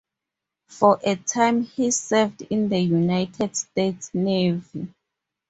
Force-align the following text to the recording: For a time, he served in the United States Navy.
For 0.67 0.99
a 1.05 1.15
time, 1.15 1.61
he 1.61 1.91
served 1.91 2.41
in 2.49 2.69
the 2.69 2.79
United 2.79 3.55
States 3.55 4.09
Navy. 4.15 4.91